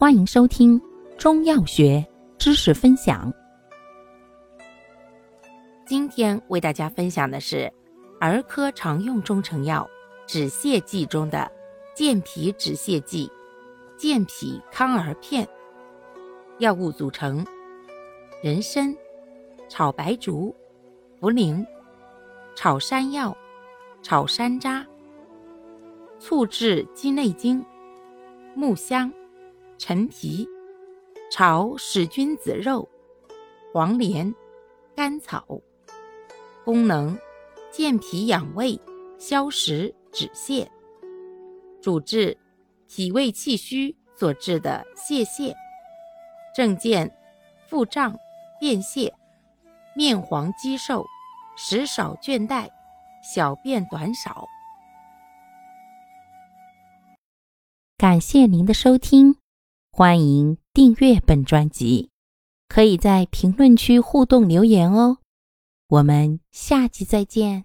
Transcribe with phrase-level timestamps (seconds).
[0.00, 0.80] 欢迎收听
[1.18, 2.06] 中药学
[2.38, 3.34] 知识分享。
[5.84, 7.68] 今天为大家分享的是
[8.20, 9.84] 儿科常用中成药
[10.24, 11.50] 止泻剂中的
[11.96, 13.28] 健脾止泻剂——
[13.98, 15.44] 健脾康儿片。
[16.58, 17.44] 药物组成：
[18.40, 18.96] 人参、
[19.68, 20.54] 炒白术、
[21.20, 21.66] 茯苓、
[22.54, 23.36] 炒山药、
[24.00, 24.86] 炒山楂、
[26.20, 27.66] 醋制鸡内金、
[28.54, 29.12] 木香。
[29.78, 30.46] 陈皮、
[31.30, 32.88] 炒使君子肉、
[33.72, 34.34] 黄连、
[34.94, 35.46] 甘草，
[36.64, 37.16] 功能
[37.70, 38.78] 健脾养胃、
[39.18, 40.66] 消食止泻，
[41.80, 42.36] 主治
[42.88, 45.54] 脾胃气虚所致的泄泻，
[46.54, 47.08] 症见
[47.68, 48.16] 腹胀、
[48.58, 49.10] 便泻、
[49.94, 51.06] 面黄肌瘦、
[51.56, 52.68] 食少倦怠、
[53.22, 54.44] 小便短少。
[57.96, 59.36] 感谢您的收听。
[59.98, 62.10] 欢迎订阅本专辑，
[62.68, 65.18] 可以在评论区互动留言哦。
[65.88, 67.64] 我们下集再见。